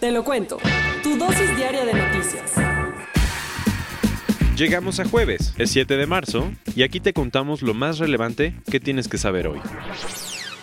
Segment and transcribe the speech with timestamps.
[0.00, 0.56] Te lo cuento.
[1.02, 2.54] Tu dosis diaria de noticias.
[4.56, 8.80] Llegamos a jueves, es 7 de marzo, y aquí te contamos lo más relevante que
[8.80, 9.60] tienes que saber hoy.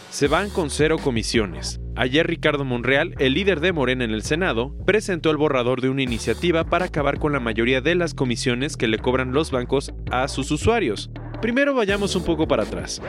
[0.10, 1.80] Se van con cero comisiones.
[1.96, 6.02] Ayer Ricardo Monreal, el líder de Morena en el Senado, presentó el borrador de una
[6.02, 10.28] iniciativa para acabar con la mayoría de las comisiones que le cobran los bancos a
[10.30, 11.12] sus usuarios.
[11.44, 13.00] Primero vayamos un poco para atrás.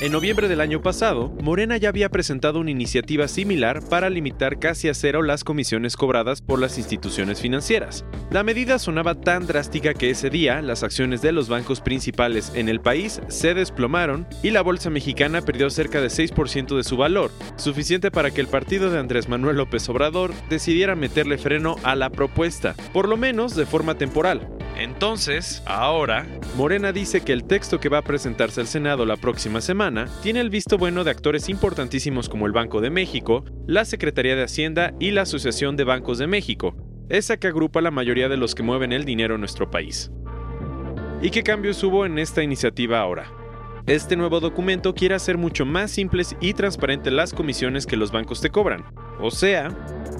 [0.00, 4.88] En noviembre del año pasado, Morena ya había presentado una iniciativa similar para limitar casi
[4.88, 8.04] a cero las comisiones cobradas por las instituciones financieras.
[8.30, 12.68] La medida sonaba tan drástica que ese día las acciones de los bancos principales en
[12.68, 17.32] el país se desplomaron y la bolsa mexicana perdió cerca de 6% de su valor,
[17.56, 22.10] suficiente para que el partido de Andrés Manuel López Obrador decidiera meterle freno a la
[22.10, 24.57] propuesta, por lo menos de forma temporal.
[24.78, 26.24] Entonces, ahora,
[26.56, 30.40] Morena dice que el texto que va a presentarse al Senado la próxima semana tiene
[30.40, 34.94] el visto bueno de actores importantísimos como el Banco de México, la Secretaría de Hacienda
[35.00, 36.76] y la Asociación de Bancos de México,
[37.08, 40.12] esa que agrupa la mayoría de los que mueven el dinero en nuestro país.
[41.20, 43.37] ¿Y qué cambios hubo en esta iniciativa ahora?
[43.88, 48.42] Este nuevo documento quiere hacer mucho más simples y transparentes las comisiones que los bancos
[48.42, 48.84] te cobran.
[49.18, 49.70] O sea,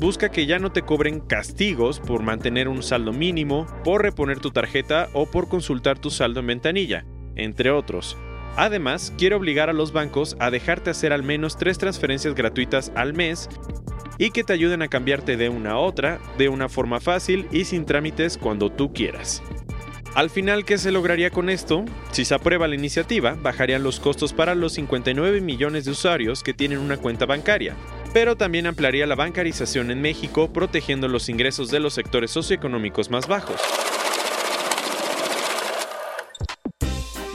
[0.00, 4.52] busca que ya no te cobren castigos por mantener un saldo mínimo, por reponer tu
[4.52, 7.04] tarjeta o por consultar tu saldo en ventanilla,
[7.36, 8.16] entre otros.
[8.56, 13.12] Además, quiere obligar a los bancos a dejarte hacer al menos tres transferencias gratuitas al
[13.12, 13.50] mes
[14.16, 17.66] y que te ayuden a cambiarte de una a otra de una forma fácil y
[17.66, 19.42] sin trámites cuando tú quieras.
[20.18, 21.84] Al final, ¿qué se lograría con esto?
[22.10, 26.52] Si se aprueba la iniciativa, bajarían los costos para los 59 millones de usuarios que
[26.52, 27.76] tienen una cuenta bancaria,
[28.12, 33.28] pero también ampliaría la bancarización en México, protegiendo los ingresos de los sectores socioeconómicos más
[33.28, 33.60] bajos.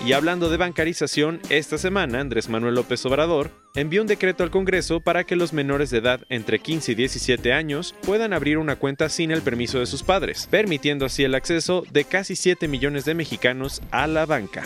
[0.06, 5.00] Y hablando de bancarización, esta semana Andrés Manuel López Obrador envió un decreto al Congreso
[5.00, 9.08] para que los menores de edad entre 15 y 17 años puedan abrir una cuenta
[9.08, 13.16] sin el permiso de sus padres, permitiendo así el acceso de casi 7 millones de
[13.16, 14.64] mexicanos a la banca.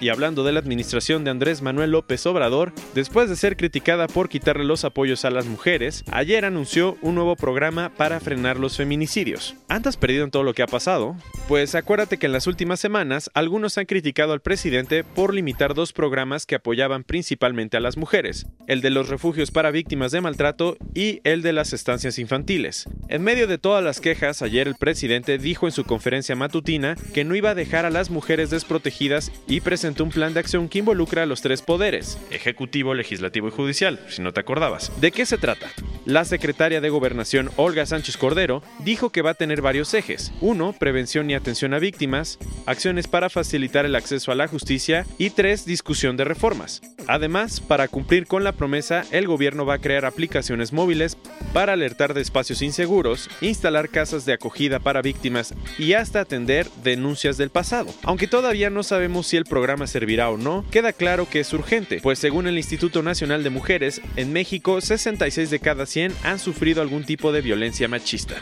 [0.00, 4.30] Y hablando de la administración de Andrés Manuel López Obrador, después de ser criticada por
[4.30, 9.56] quitarle los apoyos a las mujeres, ayer anunció un nuevo programa para frenar los feminicidios.
[9.68, 11.16] ¿Andas perdido en todo lo que ha pasado?
[11.48, 15.92] Pues acuérdate que en las últimas semanas algunos han criticado al presidente por limitar dos
[15.92, 20.78] programas que apoyaban principalmente a las mujeres, el de los refugios para víctimas de maltrato
[20.94, 22.88] y el de las estancias infantiles.
[23.08, 27.24] En medio de todas las quejas, ayer el presidente dijo en su conferencia matutina que
[27.24, 29.60] no iba a dejar a las mujeres desprotegidas y
[29.98, 34.22] un plan de acción que involucra a los tres poderes, ejecutivo, legislativo y judicial, si
[34.22, 34.92] no te acordabas.
[35.00, 35.68] ¿De qué se trata?
[36.04, 40.32] La secretaria de Gobernación, Olga Sánchez Cordero, dijo que va a tener varios ejes.
[40.40, 45.30] Uno, prevención y atención a víctimas, acciones para facilitar el acceso a la justicia y
[45.30, 46.80] tres, discusión de reformas.
[47.10, 51.16] Además, para cumplir con la promesa, el gobierno va a crear aplicaciones móviles
[51.52, 57.36] para alertar de espacios inseguros, instalar casas de acogida para víctimas y hasta atender denuncias
[57.36, 57.92] del pasado.
[58.04, 61.98] Aunque todavía no sabemos si el programa servirá o no, queda claro que es urgente,
[62.00, 66.80] pues según el Instituto Nacional de Mujeres, en México 66 de cada 100 han sufrido
[66.80, 68.36] algún tipo de violencia machista.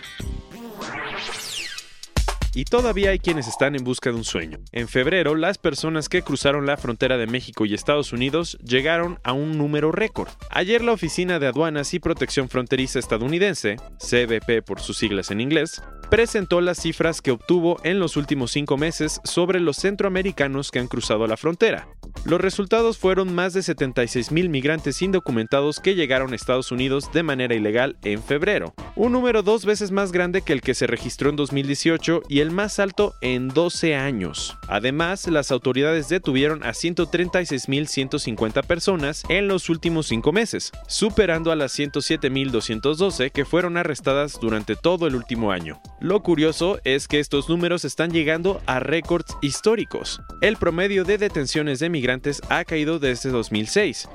[2.58, 4.58] Y todavía hay quienes están en busca de un sueño.
[4.72, 9.32] En febrero, las personas que cruzaron la frontera de México y Estados Unidos llegaron a
[9.32, 10.26] un número récord.
[10.50, 15.80] Ayer la Oficina de Aduanas y Protección Fronteriza estadounidense, CBP por sus siglas en inglés,
[16.10, 20.88] presentó las cifras que obtuvo en los últimos cinco meses sobre los centroamericanos que han
[20.88, 21.88] cruzado la frontera.
[22.24, 27.22] Los resultados fueron más de 76 mil migrantes indocumentados que llegaron a Estados Unidos de
[27.22, 31.30] manera ilegal en febrero, un número dos veces más grande que el que se registró
[31.30, 34.58] en 2018 y el más alto en 12 años.
[34.68, 41.78] Además, las autoridades detuvieron a 136.150 personas en los últimos cinco meses, superando a las
[41.78, 45.80] 107.212 que fueron arrestadas durante todo el último año.
[46.00, 50.20] Lo curioso es que estos números están llegando a récords históricos.
[50.40, 54.08] El promedio de detenciones de migrantes ha caído desde 2006.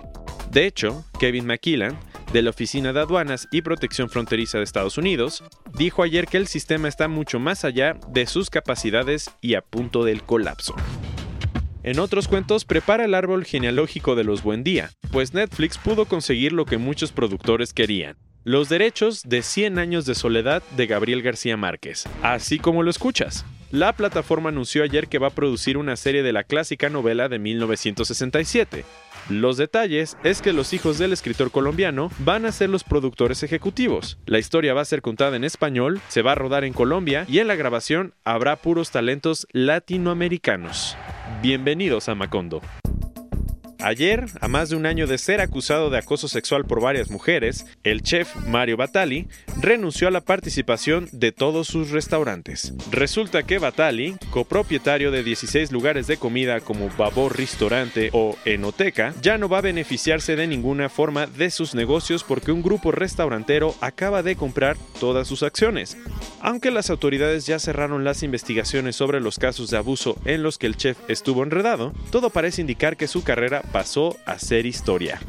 [0.50, 2.00] De hecho, Kevin McKillan,
[2.32, 5.44] de la Oficina de Aduanas y Protección Fronteriza de Estados Unidos,
[5.78, 10.06] dijo ayer que el sistema está mucho más allá de sus capacidades y a punto
[10.06, 10.76] del colapso.
[11.84, 16.64] En otros cuentos prepara el árbol genealógico de los Buendía, pues Netflix pudo conseguir lo
[16.64, 22.04] que muchos productores querían, los derechos de 100 años de soledad de Gabriel García Márquez,
[22.22, 23.46] así como lo escuchas.
[23.72, 27.40] La plataforma anunció ayer que va a producir una serie de la clásica novela de
[27.40, 28.86] 1967.
[29.30, 34.20] Los detalles es que los hijos del escritor colombiano van a ser los productores ejecutivos.
[34.26, 37.40] La historia va a ser contada en español, se va a rodar en Colombia y
[37.40, 40.98] en la grabación habrá puros talentos latinoamericanos.
[41.42, 42.62] Bienvenidos a Macondo.
[43.84, 47.66] Ayer, a más de un año de ser acusado de acoso sexual por varias mujeres,
[47.84, 49.28] el chef Mario Batali
[49.60, 52.74] renunció a la participación de todos sus restaurantes.
[52.92, 59.38] Resulta que Batali, copropietario de 16 lugares de comida como Babor Restaurante o Enoteca, ya
[59.38, 64.24] no va a beneficiarse de ninguna forma de sus negocios porque un grupo restaurantero acaba
[64.24, 65.98] de comprar todas sus acciones.
[66.40, 70.68] Aunque las autoridades ya cerraron las investigaciones sobre los casos de abuso en los que
[70.68, 75.20] el chef estuvo enredado, todo parece indicar que su carrera pasó a ser historia.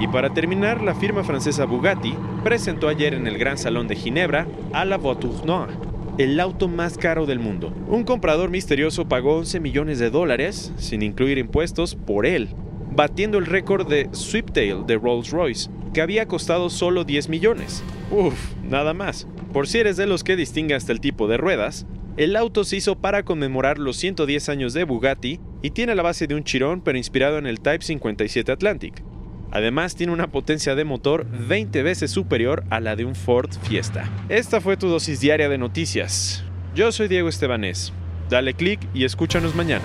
[0.00, 4.46] Y para terminar, la firma francesa Bugatti presentó ayer en el Gran Salón de Ginebra
[4.72, 5.74] a la Voiture Noire,
[6.16, 7.70] el auto más caro del mundo.
[7.86, 12.48] Un comprador misterioso pagó 11 millones de dólares, sin incluir impuestos, por él,
[12.96, 17.82] batiendo el récord de Swiftail de Rolls-Royce, que había costado solo 10 millones.
[18.10, 19.26] Uf, nada más.
[19.52, 21.86] Por si eres de los que distingue hasta el tipo de ruedas,
[22.16, 26.26] el auto se hizo para conmemorar los 110 años de Bugatti y tiene la base
[26.26, 29.02] de un chirón pero inspirado en el Type 57 Atlantic.
[29.50, 34.10] Además tiene una potencia de motor 20 veces superior a la de un Ford Fiesta.
[34.28, 36.44] Esta fue tu dosis diaria de noticias.
[36.74, 37.92] Yo soy Diego Estebanés.
[38.28, 39.84] Dale click y escúchanos mañana.